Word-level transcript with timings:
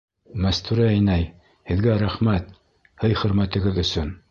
Мәстүрә 0.45 0.87
инәй, 0.99 1.27
һеҙгә 1.73 1.99
рәхмәт 2.05 2.51
һый-хөрмәтегеҙ 3.05 3.81
өсөн. 3.87 4.13